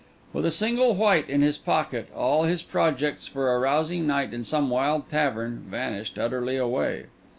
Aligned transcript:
With 0.33 0.47
a 0.47 0.51
single 0.51 0.95
white 0.95 1.29
in 1.29 1.43
his 1.43 1.59
pocket, 1.59 2.09
all 2.15 2.45
his 2.45 2.63
projects 2.63 3.27
for 3.27 3.53
a 3.53 3.59
rousing 3.59 4.07
night 4.07 4.33
in 4.33 4.43
some 4.43 4.71
wild 4.71 5.09
tavern 5.09 5.63
vanished 5.69 6.17
utterly 6.17 6.57
away. 6.57 7.05